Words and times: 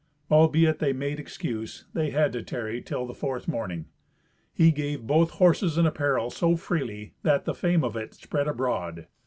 Albeit 0.31 0.79
they 0.79 0.93
made 0.93 1.19
excuse, 1.19 1.85
they 1.93 2.09
had 2.09 2.33
to 2.33 2.41
tarry 2.41 2.81
till 2.81 3.05
the 3.05 3.13
fourth 3.13 3.47
morning. 3.47 3.85
He 4.51 4.71
gave 4.71 5.05
both 5.05 5.29
horses 5.29 5.77
and 5.77 5.87
apparel 5.87 6.31
so 6.31 6.55
freely, 6.57 7.13
that 7.21 7.45
the 7.45 7.53
fame 7.53 7.83
of 7.83 7.95
it 7.95 8.15
spread 8.15 8.47
abroad. 8.47 9.05